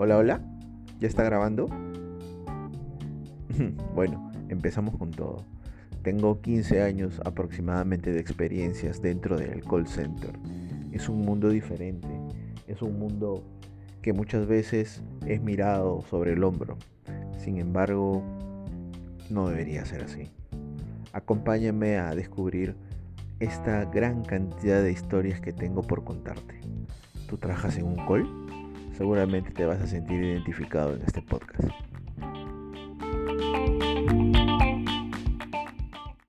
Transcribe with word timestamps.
Hola, 0.00 0.16
hola. 0.16 0.40
¿Ya 1.00 1.08
está 1.08 1.24
grabando? 1.24 1.66
bueno, 3.96 4.30
empezamos 4.48 4.96
con 4.96 5.10
todo. 5.10 5.44
Tengo 6.04 6.40
15 6.40 6.82
años 6.82 7.20
aproximadamente 7.24 8.12
de 8.12 8.20
experiencias 8.20 9.02
dentro 9.02 9.36
del 9.36 9.64
call 9.64 9.88
center. 9.88 10.38
Es 10.92 11.08
un 11.08 11.22
mundo 11.22 11.48
diferente. 11.48 12.06
Es 12.68 12.80
un 12.80 12.96
mundo 12.96 13.42
que 14.00 14.12
muchas 14.12 14.46
veces 14.46 15.02
es 15.26 15.42
mirado 15.42 16.02
sobre 16.02 16.34
el 16.34 16.44
hombro. 16.44 16.76
Sin 17.36 17.58
embargo, 17.58 18.22
no 19.30 19.48
debería 19.48 19.84
ser 19.84 20.04
así. 20.04 20.30
Acompáñame 21.12 21.98
a 21.98 22.14
descubrir 22.14 22.76
esta 23.40 23.84
gran 23.86 24.22
cantidad 24.22 24.80
de 24.80 24.92
historias 24.92 25.40
que 25.40 25.52
tengo 25.52 25.82
por 25.82 26.04
contarte. 26.04 26.60
¿Tú 27.26 27.36
trabajas 27.36 27.76
en 27.78 27.86
un 27.86 27.96
call? 28.06 28.47
Seguramente 28.98 29.52
te 29.52 29.64
vas 29.64 29.80
a 29.80 29.86
sentir 29.86 30.20
identificado 30.24 30.92
en 30.92 31.02
este 31.06 31.22
podcast. 31.22 31.87